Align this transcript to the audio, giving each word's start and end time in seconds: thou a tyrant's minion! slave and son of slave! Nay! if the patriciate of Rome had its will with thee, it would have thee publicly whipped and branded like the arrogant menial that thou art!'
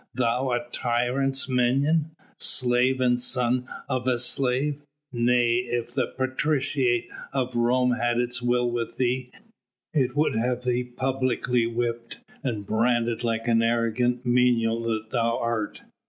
thou 0.15 0.49
a 0.51 0.67
tyrant's 0.71 1.47
minion! 1.47 2.09
slave 2.39 2.99
and 2.99 3.19
son 3.19 3.67
of 3.87 4.07
slave! 4.19 4.81
Nay! 5.13 5.57
if 5.57 5.93
the 5.93 6.07
patriciate 6.17 7.07
of 7.33 7.55
Rome 7.55 7.91
had 7.91 8.17
its 8.19 8.41
will 8.41 8.71
with 8.71 8.97
thee, 8.97 9.29
it 9.93 10.15
would 10.15 10.33
have 10.35 10.63
thee 10.63 10.83
publicly 10.83 11.67
whipped 11.67 12.19
and 12.43 12.65
branded 12.65 13.23
like 13.23 13.43
the 13.43 13.51
arrogant 13.63 14.25
menial 14.25 14.81
that 14.91 15.11
thou 15.11 15.37
art!' 15.37 15.83